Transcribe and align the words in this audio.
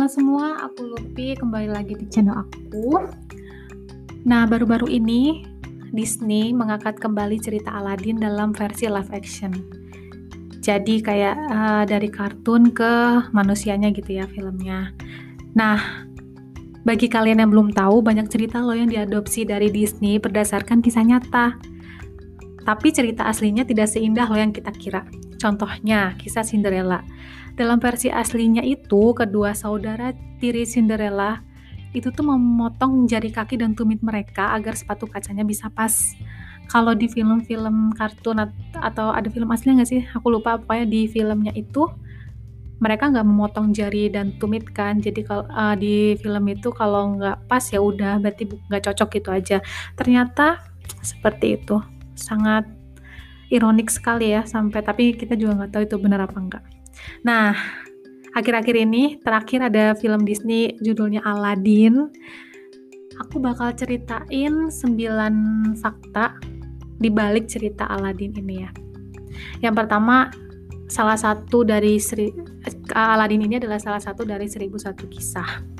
Halo 0.00 0.16
semua, 0.16 0.56
aku 0.64 0.96
Lupi 0.96 1.36
kembali 1.36 1.76
lagi 1.76 1.92
di 1.92 2.08
channel 2.08 2.32
aku. 2.32 3.04
Nah, 4.24 4.48
baru-baru 4.48 4.88
ini 4.88 5.44
Disney 5.92 6.56
mengangkat 6.56 6.96
kembali 6.96 7.36
cerita 7.36 7.68
Aladdin 7.68 8.16
dalam 8.16 8.56
versi 8.56 8.88
live 8.88 9.12
action. 9.12 9.52
Jadi 10.64 11.04
kayak 11.04 11.36
uh, 11.52 11.84
dari 11.84 12.08
kartun 12.08 12.72
ke 12.72 13.28
manusianya 13.36 13.92
gitu 13.92 14.16
ya 14.16 14.24
filmnya. 14.24 14.96
Nah, 15.52 16.08
bagi 16.80 17.04
kalian 17.04 17.44
yang 17.44 17.52
belum 17.52 17.76
tahu, 17.76 18.00
banyak 18.00 18.24
cerita 18.32 18.56
loh 18.64 18.72
yang 18.72 18.88
diadopsi 18.88 19.44
dari 19.44 19.68
Disney 19.68 20.16
berdasarkan 20.16 20.80
kisah 20.80 21.04
nyata. 21.04 21.60
Tapi 22.64 22.88
cerita 22.88 23.28
aslinya 23.28 23.68
tidak 23.68 23.92
seindah 23.92 24.24
loh 24.32 24.40
yang 24.40 24.56
kita 24.56 24.72
kira. 24.72 25.04
Contohnya, 25.36 26.16
kisah 26.16 26.40
Cinderella. 26.40 27.04
Dalam 27.60 27.76
versi 27.76 28.08
aslinya 28.08 28.64
itu, 28.64 29.12
kedua 29.12 29.52
saudara 29.52 30.16
tiri 30.40 30.64
Cinderella 30.64 31.44
itu 31.92 32.08
tuh 32.08 32.24
memotong 32.24 33.04
jari 33.04 33.28
kaki 33.28 33.60
dan 33.60 33.76
tumit 33.76 34.00
mereka 34.00 34.56
agar 34.56 34.72
sepatu 34.72 35.04
kacanya 35.04 35.44
bisa 35.44 35.68
pas. 35.68 36.16
Kalau 36.72 36.96
di 36.96 37.04
film-film 37.04 37.92
kartun 37.92 38.48
atau 38.72 39.12
ada 39.12 39.28
film 39.28 39.52
asli 39.52 39.76
nggak 39.76 39.90
sih? 39.92 40.00
Aku 40.16 40.32
lupa 40.32 40.56
pokoknya 40.56 40.88
di 40.88 41.04
filmnya 41.04 41.52
itu 41.52 41.84
mereka 42.80 43.12
nggak 43.12 43.28
memotong 43.28 43.76
jari 43.76 44.08
dan 44.08 44.32
tumit 44.40 44.64
kan. 44.72 44.96
Jadi 44.96 45.20
kalau 45.20 45.44
uh, 45.52 45.76
di 45.76 46.16
film 46.16 46.48
itu 46.48 46.72
kalau 46.72 47.12
nggak 47.20 47.44
pas 47.44 47.60
ya 47.68 47.84
udah 47.84 48.24
berarti 48.24 48.48
nggak 48.48 48.88
cocok 48.88 49.08
gitu 49.20 49.28
aja. 49.36 49.58
Ternyata 50.00 50.64
seperti 51.04 51.60
itu, 51.60 51.76
sangat 52.16 52.64
ironik 53.52 53.92
sekali 53.92 54.32
ya 54.32 54.48
sampai 54.48 54.80
tapi 54.80 55.12
kita 55.12 55.36
juga 55.36 55.60
nggak 55.60 55.70
tahu 55.76 55.82
itu 55.84 55.96
benar 56.00 56.24
apa 56.24 56.40
enggak. 56.40 56.79
Nah, 57.26 57.52
akhir-akhir 58.32 58.76
ini 58.76 59.18
terakhir 59.20 59.66
ada 59.66 59.92
film 59.98 60.22
Disney 60.24 60.74
judulnya 60.80 61.20
Aladdin. 61.26 62.08
Aku 63.28 63.36
bakal 63.36 63.76
ceritain 63.76 64.72
9 64.72 65.76
fakta 65.76 66.40
di 67.00 67.12
balik 67.12 67.48
cerita 67.48 67.84
Aladdin 67.88 68.32
ini 68.36 68.64
ya. 68.64 68.70
Yang 69.60 69.74
pertama, 69.84 70.32
salah 70.88 71.16
satu 71.16 71.62
dari 71.62 72.00
seri, 72.00 72.32
Aladdin 72.92 73.44
ini 73.44 73.60
adalah 73.60 73.78
salah 73.80 74.00
satu 74.00 74.24
dari 74.24 74.48
1001 74.48 75.06
kisah. 75.08 75.79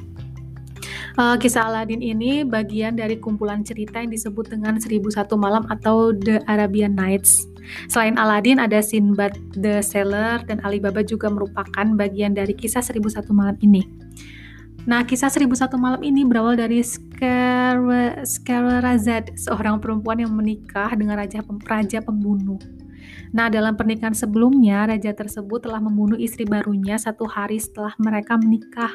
Uh, 1.19 1.35
kisah 1.35 1.67
Aladdin 1.67 1.99
ini 1.99 2.47
bagian 2.47 2.95
dari 2.95 3.19
kumpulan 3.19 3.67
cerita 3.67 3.99
yang 3.99 4.15
disebut 4.15 4.47
dengan 4.53 4.79
1001 4.79 5.11
Malam 5.35 5.67
atau 5.67 6.15
The 6.15 6.39
Arabian 6.47 6.95
Nights. 6.95 7.51
Selain 7.91 8.19
Aladdin 8.19 8.59
ada 8.59 8.83
Sinbad 8.83 9.39
the 9.59 9.83
Sailor 9.83 10.43
dan 10.47 10.63
Alibaba 10.63 11.03
juga 11.03 11.31
merupakan 11.31 11.87
bagian 11.95 12.35
dari 12.35 12.55
kisah 12.55 12.83
1001 12.83 13.31
malam 13.31 13.57
ini. 13.63 13.83
Nah, 14.89 15.05
kisah 15.05 15.29
1001 15.29 15.77
malam 15.77 16.01
ini 16.01 16.25
berawal 16.25 16.57
dari 16.57 16.81
Scheherazade, 18.25 19.37
seorang 19.37 19.77
perempuan 19.77 20.25
yang 20.25 20.33
menikah 20.33 20.89
dengan 20.97 21.21
raja 21.21 21.45
raja 21.69 22.01
pembunuh. 22.01 22.57
Nah, 23.31 23.47
dalam 23.47 23.79
pernikahan 23.79 24.15
sebelumnya, 24.15 24.91
raja 24.91 25.15
tersebut 25.15 25.63
telah 25.63 25.79
membunuh 25.79 26.19
istri 26.19 26.43
barunya 26.43 26.99
satu 26.99 27.31
hari 27.31 27.63
setelah 27.63 27.95
mereka 28.03 28.35
menikah. 28.35 28.91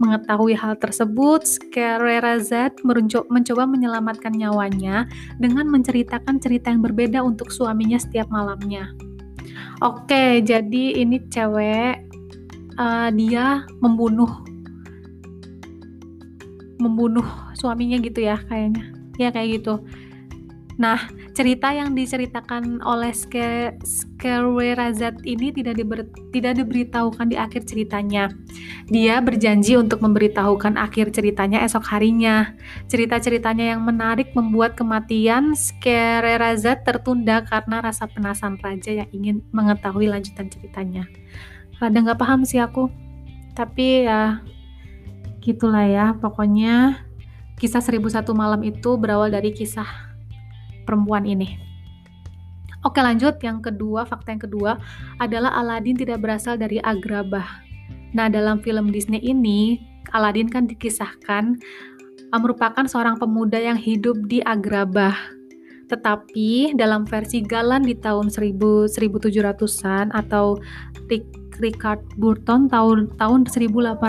Mengetahui 0.00 0.56
hal 0.56 0.80
tersebut, 0.80 1.44
Scheherazade 1.44 2.80
mencoba 3.28 3.64
menyelamatkan 3.68 4.32
nyawanya 4.32 5.04
dengan 5.36 5.68
menceritakan 5.68 6.40
cerita 6.40 6.72
yang 6.72 6.80
berbeda 6.80 7.20
untuk 7.20 7.52
suaminya 7.52 8.00
setiap 8.00 8.32
malamnya. 8.32 8.96
Oke, 9.84 10.40
jadi 10.40 10.96
ini 10.96 11.20
cewek, 11.28 12.00
uh, 12.80 13.12
dia 13.12 13.68
membunuh 13.84 14.30
membunuh 16.80 17.24
suaminya 17.56 18.00
gitu 18.00 18.24
ya 18.24 18.40
kayaknya. 18.48 18.88
Ya 19.16 19.32
kayak 19.32 19.60
gitu 19.60 19.80
Nah, 20.76 21.08
cerita 21.32 21.72
yang 21.72 21.96
diceritakan 21.96 22.84
oleh 22.84 23.08
Scheherazade 23.16 25.24
ini 25.24 25.48
tidak 25.48 25.80
diber, 25.80 26.04
tidak 26.36 26.60
diberitahukan 26.60 27.32
di 27.32 27.36
akhir 27.40 27.64
ceritanya. 27.64 28.28
Dia 28.92 29.24
berjanji 29.24 29.80
untuk 29.80 30.04
memberitahukan 30.04 30.76
akhir 30.76 31.16
ceritanya 31.16 31.64
esok 31.64 31.80
harinya. 31.88 32.52
Cerita-ceritanya 32.92 33.72
yang 33.72 33.88
menarik 33.88 34.36
membuat 34.36 34.76
kematian 34.76 35.56
Scheherazade 35.56 36.84
tertunda 36.84 37.40
karena 37.48 37.80
rasa 37.80 38.04
penasaran 38.04 38.60
raja 38.60 38.92
yang 38.92 39.08
ingin 39.16 39.40
mengetahui 39.56 40.12
lanjutan 40.12 40.52
ceritanya. 40.52 41.08
Rada 41.80 42.04
nggak 42.04 42.20
paham 42.20 42.44
sih 42.44 42.60
aku, 42.60 42.92
tapi 43.56 44.04
ya 44.04 44.44
gitulah 45.40 45.88
ya. 45.88 46.12
Pokoknya 46.20 47.00
kisah 47.56 47.80
1001 47.80 48.28
malam 48.36 48.60
itu 48.60 49.00
berawal 49.00 49.32
dari 49.32 49.56
kisah 49.56 50.05
perempuan 50.86 51.26
ini. 51.26 51.58
Oke 52.86 53.02
lanjut, 53.02 53.42
yang 53.42 53.58
kedua, 53.58 54.06
fakta 54.06 54.30
yang 54.30 54.42
kedua 54.46 54.78
adalah 55.18 55.50
Aladin 55.58 55.98
tidak 55.98 56.22
berasal 56.22 56.54
dari 56.54 56.78
Agrabah. 56.78 57.66
Nah 58.14 58.30
dalam 58.30 58.62
film 58.62 58.94
Disney 58.94 59.18
ini, 59.26 59.82
Aladin 60.14 60.46
kan 60.46 60.70
dikisahkan 60.70 61.58
uh, 62.30 62.38
merupakan 62.38 62.86
seorang 62.86 63.18
pemuda 63.18 63.58
yang 63.58 63.74
hidup 63.74 64.14
di 64.30 64.38
Agrabah. 64.46 65.18
Tetapi 65.90 66.74
dalam 66.78 67.06
versi 67.06 67.42
Galan 67.42 67.86
di 67.86 67.94
tahun 67.98 68.30
1700-an 68.30 70.06
atau 70.14 70.58
Richard 71.62 72.02
Burton 72.18 72.66
tahun 72.70 73.14
tahun 73.18 73.50
1885, 73.50 74.06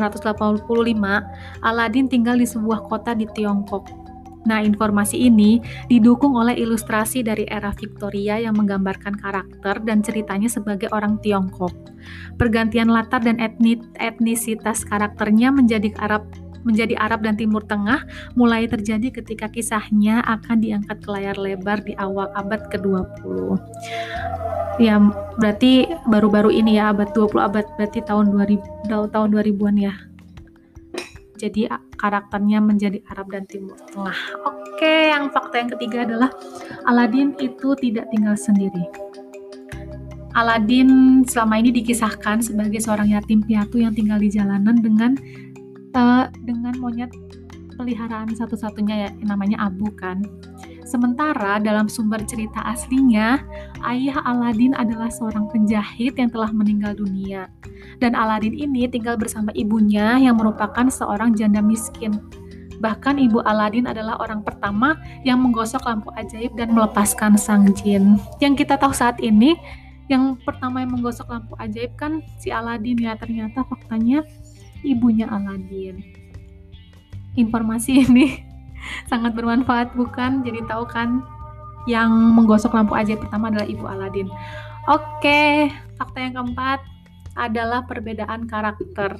Aladin 1.66 2.06
tinggal 2.10 2.38
di 2.38 2.46
sebuah 2.50 2.86
kota 2.90 3.14
di 3.14 3.30
Tiongkok. 3.34 4.07
Nah, 4.48 4.64
informasi 4.64 5.28
ini 5.28 5.60
didukung 5.92 6.40
oleh 6.40 6.56
ilustrasi 6.56 7.20
dari 7.20 7.44
era 7.52 7.76
Victoria 7.76 8.40
yang 8.40 8.56
menggambarkan 8.56 9.20
karakter 9.20 9.84
dan 9.84 10.00
ceritanya 10.00 10.48
sebagai 10.48 10.88
orang 10.96 11.20
Tiongkok. 11.20 11.76
Pergantian 12.40 12.88
latar 12.88 13.20
dan 13.20 13.36
etnisitas 14.00 14.88
karakternya 14.88 15.52
menjadi 15.52 15.92
Arab 16.00 16.24
menjadi 16.68 17.00
Arab 17.00 17.24
dan 17.24 17.40
Timur 17.40 17.64
Tengah 17.64 18.04
mulai 18.36 18.68
terjadi 18.68 19.08
ketika 19.22 19.48
kisahnya 19.48 20.20
akan 20.28 20.60
diangkat 20.60 21.00
ke 21.00 21.10
layar 21.12 21.40
lebar 21.40 21.80
di 21.80 21.96
awal 21.96 22.28
abad 22.36 22.68
ke-20. 22.68 23.56
Ya, 24.78 25.00
berarti 25.40 25.88
baru-baru 26.12 26.52
ini 26.52 26.76
ya 26.76 26.92
abad 26.92 27.16
20 27.16 27.40
abad 27.40 27.66
berarti 27.80 28.04
tahun 28.04 28.36
2000 28.36 29.10
tahun 29.10 29.28
2000-an 29.32 29.76
ya 29.80 30.07
jadi 31.38 31.70
karakternya 31.96 32.60
menjadi 32.60 33.00
Arab 33.14 33.30
dan 33.30 33.46
Timur 33.46 33.78
Tengah. 33.94 34.20
Oke, 34.44 35.14
yang 35.14 35.30
fakta 35.30 35.62
yang 35.62 35.70
ketiga 35.78 36.04
adalah 36.04 36.30
Aladin 36.90 37.38
itu 37.38 37.78
tidak 37.78 38.10
tinggal 38.10 38.34
sendiri. 38.34 38.86
Aladin 40.38 41.22
selama 41.26 41.58
ini 41.58 41.74
dikisahkan 41.74 42.46
sebagai 42.46 42.78
seorang 42.78 43.10
yatim 43.10 43.42
piatu 43.42 43.82
yang 43.82 43.94
tinggal 43.98 44.22
di 44.22 44.30
jalanan 44.30 44.78
dengan 44.78 45.18
uh, 45.98 46.30
dengan 46.46 46.78
monyet 46.78 47.10
peliharaan 47.74 48.30
satu-satunya 48.34 48.96
ya 49.08 49.10
namanya 49.26 49.66
Abu 49.66 49.90
kan. 49.98 50.22
Sementara 50.88 51.60
dalam 51.60 51.92
sumber 51.92 52.24
cerita 52.24 52.64
aslinya, 52.64 53.44
ayah 53.84 54.24
Aladin 54.24 54.72
adalah 54.72 55.12
seorang 55.12 55.52
penjahit 55.52 56.16
yang 56.16 56.32
telah 56.32 56.48
meninggal 56.56 56.96
dunia. 56.96 57.52
Dan 58.00 58.16
Aladin 58.16 58.56
ini 58.56 58.88
tinggal 58.88 59.20
bersama 59.20 59.52
ibunya 59.52 60.16
yang 60.16 60.40
merupakan 60.40 60.88
seorang 60.88 61.36
janda 61.36 61.60
miskin. 61.60 62.16
Bahkan 62.80 63.20
ibu 63.20 63.44
Aladin 63.44 63.84
adalah 63.84 64.16
orang 64.24 64.48
pertama 64.48 64.96
yang 65.28 65.44
menggosok 65.44 65.84
lampu 65.84 66.08
ajaib 66.16 66.56
dan 66.56 66.72
melepaskan 66.72 67.36
sang 67.36 67.68
jin. 67.76 68.16
Yang 68.40 68.64
kita 68.64 68.80
tahu 68.80 68.96
saat 68.96 69.20
ini, 69.20 69.60
yang 70.08 70.40
pertama 70.40 70.88
yang 70.88 70.96
menggosok 70.96 71.28
lampu 71.28 71.52
ajaib 71.60 72.00
kan 72.00 72.24
si 72.40 72.48
Aladin 72.48 72.96
ya 72.96 73.20
ternyata 73.20 73.68
faktanya 73.68 74.24
ibunya 74.88 75.28
Aladin. 75.28 76.00
Informasi 77.36 78.08
ini 78.08 78.47
sangat 79.10 79.34
bermanfaat 79.34 79.94
bukan? 79.94 80.44
Jadi 80.44 80.64
tahu 80.68 80.84
kan 80.88 81.24
yang 81.88 82.12
menggosok 82.36 82.76
lampu 82.76 82.94
ajaib 82.94 83.24
pertama 83.24 83.48
adalah 83.50 83.68
Ibu 83.68 83.86
Aladin. 83.88 84.28
Oke, 84.92 85.72
fakta 86.00 86.18
yang 86.20 86.36
keempat 86.36 86.80
adalah 87.36 87.84
perbedaan 87.88 88.48
karakter. 88.48 89.20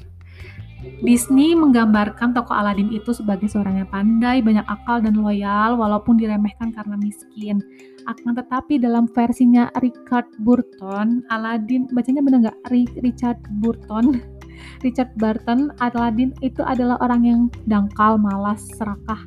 Disney 1.02 1.58
menggambarkan 1.58 2.38
tokoh 2.38 2.54
Aladin 2.54 2.94
itu 2.94 3.10
sebagai 3.10 3.50
seorang 3.50 3.82
yang 3.82 3.90
pandai, 3.90 4.46
banyak 4.46 4.64
akal 4.70 5.02
dan 5.02 5.18
loyal 5.18 5.74
walaupun 5.74 6.22
diremehkan 6.22 6.70
karena 6.70 6.94
miskin. 7.02 7.58
Akan 8.06 8.38
tetapi 8.38 8.78
dalam 8.78 9.10
versinya 9.10 9.74
Richard 9.82 10.30
Burton, 10.46 11.26
Aladin 11.34 11.90
bacanya 11.92 12.22
benar 12.22 12.40
nggak? 12.48 12.58
Richard 13.02 13.42
Burton 13.58 14.22
Richard 14.86 15.14
Burton, 15.18 15.74
Aladin 15.82 16.34
itu 16.42 16.62
adalah 16.62 16.98
orang 17.02 17.22
yang 17.26 17.42
dangkal, 17.66 18.18
malas, 18.18 18.62
serakah, 18.78 19.20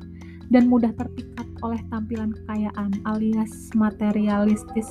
dan 0.50 0.66
mudah 0.66 0.90
terpikat 0.98 1.46
oleh 1.62 1.80
tampilan 1.88 2.34
kekayaan 2.34 2.90
alias 3.06 3.70
materialistis. 3.78 4.90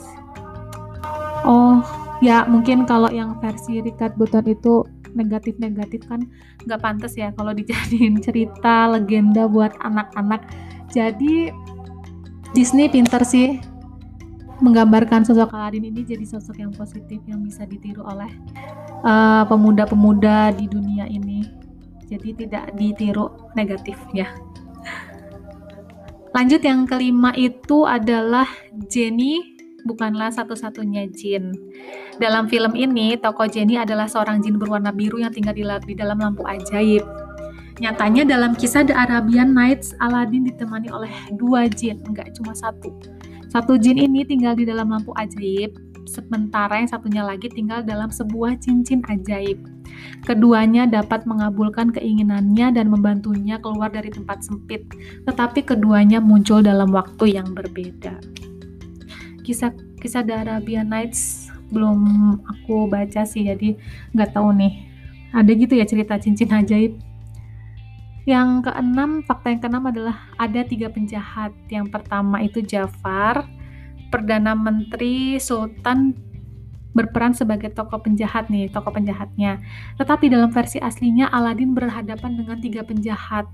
Oh, 1.43 1.83
ya 2.23 2.43
mungkin 2.47 2.83
kalau 2.83 3.07
yang 3.11 3.35
versi 3.39 3.79
Richard 3.83 4.15
Button 4.19 4.47
itu 4.47 4.83
negatif-negatif 5.15 6.05
kan 6.05 6.27
nggak 6.67 6.81
pantas 6.85 7.17
ya 7.17 7.33
kalau 7.33 7.49
dijadiin 7.49 8.21
cerita 8.25 8.85
legenda 8.93 9.49
buat 9.49 9.73
anak-anak 9.81 10.45
jadi 10.93 11.49
Disney 12.53 12.89
pinter 12.89 13.25
sih 13.25 13.57
menggambarkan 14.59 15.23
sosok 15.23 15.55
Aladin 15.55 15.87
ini 15.87 16.03
jadi 16.03 16.25
sosok 16.27 16.59
yang 16.59 16.73
positif 16.75 17.23
yang 17.25 17.41
bisa 17.41 17.63
ditiru 17.63 18.03
oleh 18.03 18.29
uh, 19.03 19.43
pemuda-pemuda 19.47 20.51
uh, 20.51 20.55
di 20.55 20.65
dunia 20.67 21.07
ini. 21.07 21.47
Jadi 22.09 22.33
tidak 22.45 22.73
ditiru 22.75 23.29
negatif 23.53 23.95
ya. 24.11 24.27
Lanjut 26.29 26.61
yang 26.61 26.85
kelima 26.85 27.33
itu 27.33 27.89
adalah 27.89 28.45
Jenny 28.85 29.57
bukanlah 29.87 30.29
satu-satunya 30.29 31.09
jin. 31.09 31.55
Dalam 32.21 32.45
film 32.45 32.75
ini, 32.77 33.17
tokoh 33.17 33.49
Jenny 33.49 33.79
adalah 33.79 34.05
seorang 34.05 34.43
jin 34.43 34.59
berwarna 34.61 34.93
biru 34.93 35.17
yang 35.17 35.33
tinggal 35.33 35.55
di, 35.55 35.65
di 35.65 35.95
dalam 35.97 36.21
lampu 36.21 36.45
ajaib. 36.45 37.01
Nyatanya 37.79 38.27
dalam 38.27 38.59
kisah 38.59 38.83
The 38.83 38.91
Arabian 38.91 39.55
Nights, 39.55 39.95
Aladdin 40.03 40.43
ditemani 40.43 40.91
oleh 40.91 41.13
dua 41.39 41.71
jin, 41.71 42.03
enggak 42.03 42.35
cuma 42.35 42.51
satu. 42.51 42.91
Satu 43.49 43.79
jin 43.79 43.97
ini 43.97 44.27
tinggal 44.27 44.53
di 44.53 44.67
dalam 44.67 44.91
lampu 44.91 45.15
ajaib, 45.15 45.73
sementara 46.05 46.77
yang 46.77 46.91
satunya 46.91 47.23
lagi 47.23 47.47
tinggal 47.47 47.81
dalam 47.81 48.11
sebuah 48.11 48.59
cincin 48.59 49.01
ajaib. 49.07 49.57
Keduanya 50.27 50.85
dapat 50.85 51.23
mengabulkan 51.23 51.95
keinginannya 51.95 52.75
dan 52.75 52.91
membantunya 52.91 53.57
keluar 53.57 53.89
dari 53.89 54.11
tempat 54.11 54.43
sempit, 54.43 54.85
tetapi 55.25 55.63
keduanya 55.63 56.19
muncul 56.19 56.59
dalam 56.59 56.91
waktu 56.91 57.39
yang 57.39 57.55
berbeda. 57.55 58.19
Kisah 59.41 59.73
kisah 59.99 60.21
The 60.21 60.45
Arabian 60.45 60.91
Nights 60.91 61.49
belum 61.69 61.99
aku 62.45 62.89
baca 62.89 63.25
sih, 63.25 63.47
jadi 63.47 63.77
nggak 64.13 64.35
tahu 64.35 64.53
nih. 64.57 64.73
Ada 65.29 65.51
gitu 65.53 65.73
ya 65.77 65.85
cerita 65.85 66.17
cincin 66.17 66.49
ajaib 66.49 66.97
yang 68.29 68.61
keenam, 68.61 69.25
fakta 69.25 69.49
yang 69.49 69.61
keenam 69.65 69.89
adalah 69.89 70.29
ada 70.37 70.61
tiga 70.61 70.85
penjahat. 70.93 71.49
Yang 71.65 71.89
pertama 71.89 72.45
itu 72.45 72.61
Jafar, 72.61 73.49
Perdana 74.13 74.53
Menteri 74.53 75.41
Sultan 75.41 76.13
berperan 76.93 77.37
sebagai 77.37 77.69
tokoh 77.73 78.01
penjahat 78.01 78.49
nih, 78.49 78.69
tokoh 78.69 78.89
penjahatnya. 78.89 79.61
Tetapi 80.01 80.25
dalam 80.31 80.49
versi 80.49 80.81
aslinya 80.81 81.29
Aladin 81.29 81.77
berhadapan 81.77 82.39
dengan 82.39 82.57
tiga 82.57 82.81
penjahat. 82.81 83.45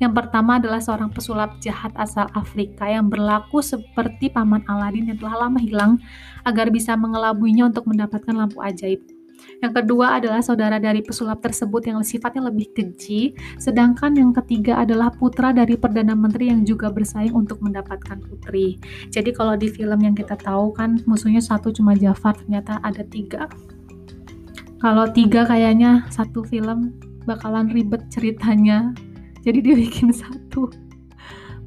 Yang 0.00 0.12
pertama 0.16 0.56
adalah 0.56 0.80
seorang 0.80 1.12
pesulap 1.12 1.60
jahat 1.60 1.92
asal 1.96 2.28
Afrika 2.32 2.88
yang 2.88 3.12
berlaku 3.12 3.60
seperti 3.60 4.32
paman 4.32 4.64
Aladin 4.64 5.12
yang 5.12 5.18
telah 5.20 5.46
lama 5.48 5.60
hilang 5.60 6.00
agar 6.44 6.72
bisa 6.72 6.96
mengelabuinya 6.96 7.68
untuk 7.68 7.84
mendapatkan 7.84 8.32
lampu 8.32 8.64
ajaib. 8.64 9.19
Yang 9.60 9.72
kedua 9.84 10.20
adalah 10.20 10.40
saudara 10.40 10.80
dari 10.80 11.04
pesulap 11.04 11.44
tersebut 11.44 11.84
yang 11.84 12.00
sifatnya 12.00 12.48
lebih 12.48 12.72
keji, 12.72 13.36
sedangkan 13.60 14.16
yang 14.16 14.32
ketiga 14.32 14.80
adalah 14.80 15.12
putra 15.12 15.52
dari 15.52 15.76
Perdana 15.76 16.16
Menteri 16.16 16.48
yang 16.48 16.64
juga 16.64 16.88
bersaing 16.88 17.36
untuk 17.36 17.60
mendapatkan 17.60 18.20
putri. 18.24 18.80
Jadi 19.12 19.30
kalau 19.36 19.54
di 19.60 19.68
film 19.68 20.00
yang 20.00 20.16
kita 20.16 20.36
tahu 20.40 20.72
kan 20.72 21.00
musuhnya 21.04 21.44
satu 21.44 21.68
cuma 21.70 21.92
Jafar, 21.92 22.36
ternyata 22.40 22.80
ada 22.80 23.04
tiga. 23.04 23.46
Kalau 24.80 25.04
tiga 25.12 25.44
kayaknya 25.44 26.08
satu 26.08 26.40
film 26.40 26.96
bakalan 27.28 27.68
ribet 27.68 28.00
ceritanya, 28.08 28.96
jadi 29.44 29.60
dibikin 29.60 30.08
satu. 30.24 30.72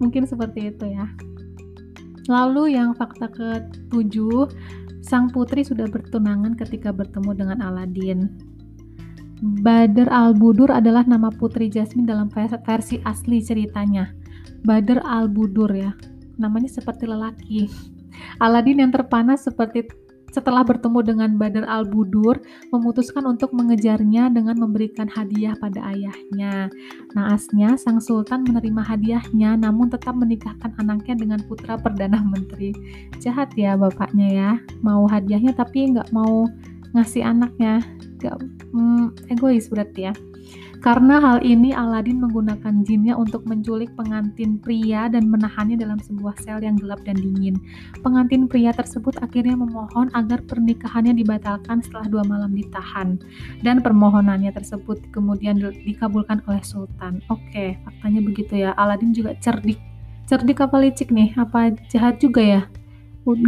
Mungkin 0.01 0.25
seperti 0.25 0.73
itu 0.73 0.85
ya. 0.89 1.05
Lalu 2.31 2.79
yang 2.79 2.95
fakta 2.95 3.27
ketujuh, 3.27 4.47
Sang 5.03 5.27
putri 5.27 5.67
sudah 5.67 5.83
bertunangan 5.91 6.55
ketika 6.55 6.95
bertemu 6.95 7.35
dengan 7.35 7.59
Aladin. 7.59 8.31
Badr 9.43 10.07
al-Budur 10.07 10.71
adalah 10.71 11.03
nama 11.03 11.27
putri 11.27 11.67
Jasmine 11.67 12.07
dalam 12.07 12.31
versi 12.31 13.03
asli 13.03 13.43
ceritanya. 13.43 14.15
Badr 14.63 15.03
al-Budur 15.03 15.67
ya. 15.75 15.91
Namanya 16.39 16.71
seperti 16.71 17.03
lelaki. 17.03 17.67
Aladin 18.39 18.79
yang 18.79 18.95
terpana 18.95 19.35
seperti 19.35 19.91
setelah 20.33 20.65
bertemu 20.65 20.99
dengan 21.05 21.29
Badar 21.37 21.69
al-Budur, 21.69 22.41
memutuskan 22.73 23.29
untuk 23.29 23.53
mengejarnya 23.53 24.33
dengan 24.33 24.57
memberikan 24.57 25.05
hadiah 25.05 25.53
pada 25.61 25.93
ayahnya. 25.93 26.73
Naasnya, 27.13 27.77
sang 27.77 28.01
sultan 28.01 28.41
menerima 28.41 28.81
hadiahnya 28.81 29.61
namun 29.61 29.93
tetap 29.93 30.17
menikahkan 30.17 30.73
anaknya 30.81 31.13
dengan 31.13 31.39
putra 31.45 31.77
Perdana 31.77 32.17
Menteri. 32.25 32.73
Jahat 33.21 33.53
ya 33.53 33.77
bapaknya 33.77 34.27
ya, 34.33 34.51
mau 34.81 35.05
hadiahnya 35.05 35.53
tapi 35.53 35.93
nggak 35.93 36.09
mau 36.09 36.49
ngasih 36.97 37.21
anaknya. 37.21 37.85
Gak, 38.17 38.41
hmm, 38.73 39.29
egois 39.29 39.69
berarti 39.69 40.09
ya. 40.09 40.13
Karena 40.83 41.15
hal 41.23 41.39
ini 41.47 41.71
Aladin 41.71 42.19
menggunakan 42.19 42.83
jinnya 42.83 43.15
untuk 43.15 43.47
menculik 43.47 43.95
pengantin 43.95 44.59
pria 44.59 45.07
dan 45.07 45.31
menahannya 45.31 45.79
dalam 45.79 45.95
sebuah 45.95 46.35
sel 46.43 46.59
yang 46.59 46.75
gelap 46.75 46.99
dan 47.07 47.15
dingin. 47.15 47.55
Pengantin 48.03 48.51
pria 48.51 48.75
tersebut 48.75 49.15
akhirnya 49.23 49.55
memohon 49.55 50.11
agar 50.11 50.43
pernikahannya 50.43 51.15
dibatalkan 51.15 51.79
setelah 51.79 52.11
dua 52.11 52.23
malam 52.27 52.51
ditahan. 52.51 53.15
Dan 53.63 53.79
permohonannya 53.79 54.51
tersebut 54.51 55.07
kemudian 55.15 55.55
dikabulkan 55.55 56.43
oleh 56.51 56.59
Sultan. 56.67 57.23
Oke, 57.31 57.79
faktanya 57.87 58.19
begitu 58.19 58.67
ya. 58.67 58.75
Aladin 58.75 59.15
juga 59.15 59.39
cerdik. 59.39 59.79
Cerdik 60.27 60.59
apa 60.59 60.83
licik 60.83 61.15
nih? 61.15 61.31
Apa 61.39 61.71
jahat 61.87 62.19
juga 62.19 62.43
ya? 62.43 62.61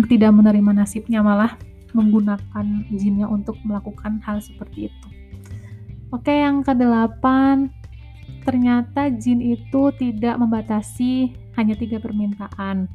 Tidak 0.08 0.32
menerima 0.32 0.72
nasibnya 0.72 1.20
malah 1.20 1.60
menggunakan 1.92 2.88
jinnya 2.96 3.28
untuk 3.28 3.60
melakukan 3.68 4.24
hal 4.24 4.40
seperti 4.40 4.88
itu. 4.88 5.15
Oke, 6.14 6.32
yang 6.32 6.62
kedelapan, 6.62 7.74
ternyata 8.46 9.10
jin 9.10 9.42
itu 9.42 9.90
tidak 9.98 10.38
membatasi 10.38 11.34
hanya 11.58 11.74
tiga 11.74 11.98
permintaan. 11.98 12.86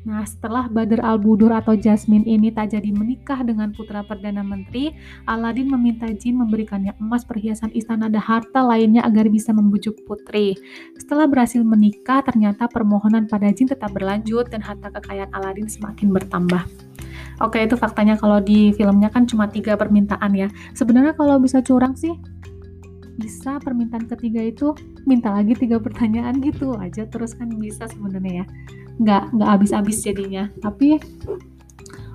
Nah, 0.00 0.24
setelah 0.24 0.64
Badr 0.64 1.04
al-Budur 1.04 1.52
atau 1.52 1.76
Jasmine 1.76 2.24
ini 2.24 2.48
tak 2.48 2.72
jadi 2.72 2.88
menikah 2.88 3.44
dengan 3.44 3.68
putra 3.76 4.00
Perdana 4.00 4.40
Menteri, 4.40 4.96
Aladin 5.28 5.68
meminta 5.68 6.08
jin 6.08 6.40
memberikannya 6.40 6.96
emas, 6.96 7.20
perhiasan 7.28 7.68
istana, 7.76 8.08
dan 8.08 8.24
harta 8.24 8.64
lainnya 8.64 9.04
agar 9.04 9.28
bisa 9.28 9.52
membujuk 9.52 10.00
putri. 10.08 10.56
Setelah 10.96 11.28
berhasil 11.28 11.60
menikah, 11.60 12.24
ternyata 12.24 12.64
permohonan 12.72 13.28
pada 13.28 13.52
jin 13.52 13.68
tetap 13.68 13.92
berlanjut 13.92 14.48
dan 14.48 14.64
harta 14.64 14.88
kekayaan 14.88 15.36
Aladin 15.36 15.68
semakin 15.68 16.16
bertambah. 16.16 16.64
Oke, 17.44 17.60
itu 17.60 17.76
faktanya 17.76 18.16
kalau 18.16 18.40
di 18.40 18.72
filmnya 18.72 19.12
kan 19.12 19.28
cuma 19.28 19.52
tiga 19.52 19.76
permintaan 19.76 20.32
ya. 20.32 20.48
Sebenarnya 20.72 21.12
kalau 21.12 21.36
bisa 21.40 21.60
curang 21.60 21.92
sih, 21.96 22.16
bisa 23.20 23.60
permintaan 23.60 24.08
ketiga 24.08 24.40
itu 24.40 24.72
minta 25.04 25.28
lagi 25.28 25.52
tiga 25.52 25.76
pertanyaan 25.76 26.40
gitu 26.40 26.72
aja 26.80 27.04
terus 27.04 27.36
kan 27.36 27.52
bisa 27.60 27.84
sebenarnya 27.86 28.42
ya. 28.42 28.46
Nggak 29.00 29.22
nggak 29.36 29.50
habis-habis 29.52 30.00
jadinya. 30.00 30.48
Tapi 30.64 30.96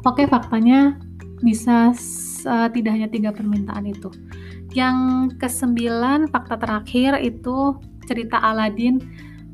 oke 0.01 0.17
okay, 0.17 0.25
faktanya 0.25 0.97
bisa 1.45 1.93
tidak 2.73 2.91
hanya 2.93 3.09
tiga 3.09 3.29
permintaan 3.29 3.85
itu. 3.89 4.09
Yang 4.73 4.97
kesembilan 5.39 6.29
fakta 6.29 6.57
terakhir 6.59 7.21
itu 7.21 7.77
cerita 8.05 8.37
Aladin 8.37 9.01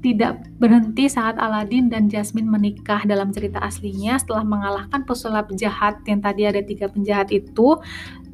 tidak 0.01 0.49
berhenti 0.57 1.05
saat 1.05 1.37
Aladin 1.37 1.87
dan 1.87 2.09
Jasmine 2.09 2.49
menikah. 2.49 3.05
Dalam 3.05 3.29
cerita 3.29 3.61
aslinya 3.61 4.17
setelah 4.17 4.41
mengalahkan 4.41 5.05
pesulap 5.05 5.53
jahat 5.55 6.01
yang 6.09 6.19
tadi 6.25 6.49
ada 6.49 6.59
tiga 6.65 6.89
penjahat 6.89 7.29
itu 7.29 7.77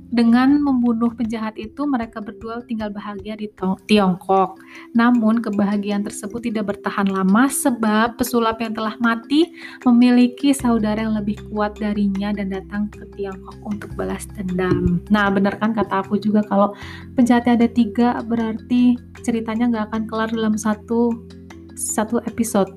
dengan 0.08 0.64
membunuh 0.64 1.12
penjahat 1.12 1.60
itu, 1.60 1.84
mereka 1.84 2.24
berdua 2.24 2.64
tinggal 2.64 2.88
bahagia 2.88 3.36
di 3.36 3.52
Tiongkok. 3.88 4.56
Namun, 4.96 5.44
kebahagiaan 5.44 6.08
tersebut 6.08 6.48
tidak 6.48 6.72
bertahan 6.76 7.12
lama 7.12 7.52
sebab 7.52 8.16
pesulap 8.16 8.64
yang 8.64 8.72
telah 8.72 8.96
mati 9.04 9.52
memiliki 9.84 10.56
saudara 10.56 11.04
yang 11.04 11.20
lebih 11.20 11.36
kuat 11.52 11.76
darinya 11.76 12.32
dan 12.32 12.56
datang 12.56 12.88
ke 12.88 13.04
Tiongkok 13.20 13.60
untuk 13.68 13.92
balas 14.00 14.24
dendam. 14.40 15.04
Nah, 15.12 15.28
benar 15.28 15.60
kan 15.60 15.76
kata 15.76 16.08
aku 16.08 16.16
juga 16.24 16.40
kalau 16.48 16.72
penjahatnya 17.20 17.60
ada 17.60 17.68
tiga, 17.68 18.24
berarti 18.24 18.96
ceritanya 19.28 19.68
nggak 19.68 19.86
akan 19.92 20.04
kelar 20.08 20.30
dalam 20.32 20.56
satu 20.56 21.12
satu 21.76 22.24
episode. 22.26 22.72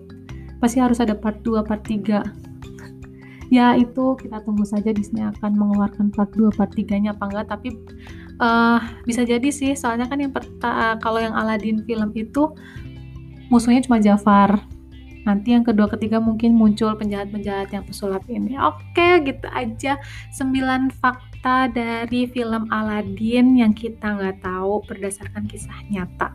Pasti 0.59 0.83
harus 0.83 1.01
ada 1.01 1.17
part 1.17 1.41
2, 1.41 1.65
part 1.65 1.81
3 1.87 2.50
ya 3.51 3.75
itu 3.75 4.15
kita 4.15 4.41
tunggu 4.47 4.63
saja 4.63 4.95
Disney 4.95 5.27
akan 5.27 5.59
mengeluarkan 5.59 6.15
part 6.15 6.31
2 6.39 6.55
part 6.55 6.71
3 6.71 7.03
nya 7.03 7.11
apa 7.13 7.27
enggak 7.27 7.47
tapi 7.51 7.75
uh, 8.39 8.79
bisa 9.05 9.27
jadi 9.27 9.51
sih. 9.51 9.75
Soalnya 9.75 10.07
kan 10.07 10.23
yang 10.23 10.33
uh, 10.33 10.97
kalau 11.03 11.19
yang 11.19 11.35
Aladdin 11.35 11.83
film 11.85 12.15
itu 12.15 12.55
musuhnya 13.51 13.83
cuma 13.85 13.99
Jafar. 13.99 14.63
Nanti 15.21 15.53
yang 15.53 15.67
kedua 15.67 15.85
ketiga 15.93 16.17
mungkin 16.17 16.57
muncul 16.57 16.97
penjahat-penjahat 16.97 17.69
yang 17.75 17.85
pesulap 17.85 18.25
ini. 18.31 18.57
Oke 18.57 19.21
gitu 19.27 19.47
aja 19.53 20.01
9 20.33 20.95
fakta 20.97 21.69
dari 21.69 22.25
film 22.31 22.71
Aladdin 22.73 23.59
yang 23.59 23.77
kita 23.77 24.17
nggak 24.17 24.41
tahu 24.47 24.81
berdasarkan 24.89 25.45
kisah 25.45 25.77
nyata. 25.93 26.33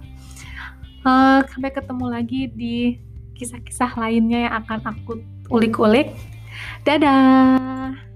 Uh, 1.02 1.42
sampai 1.50 1.72
ketemu 1.72 2.06
lagi 2.12 2.42
di 2.50 2.78
kisah-kisah 3.38 3.94
lainnya 4.00 4.50
yang 4.50 4.54
akan 4.66 4.80
aku 4.90 5.22
ulik-ulik 5.54 6.14
Dadah! 6.86 8.15